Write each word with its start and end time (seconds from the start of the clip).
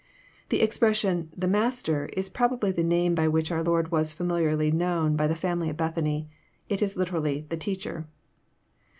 The 0.49 0.63
expression," 0.63 1.29
the 1.37 1.47
Master, 1.47 2.07
is 2.13 2.27
probably 2.27 2.71
the 2.71 2.81
name 2.83 3.13
by 3.13 3.27
which 3.27 3.51
our 3.51 3.61
Lord 3.61 3.91
was 3.91 4.11
familiarly 4.11 4.71
known 4.71 5.15
by 5.15 5.27
the 5.27 5.35
family 5.35 5.69
at 5.69 5.77
Bethany. 5.77 6.27
It 6.69 6.81
is 6.81 6.97
literally," 6.97 7.45
the 7.49 7.57
Teacher.' 7.57 8.07